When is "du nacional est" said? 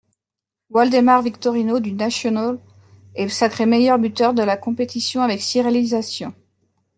1.79-3.29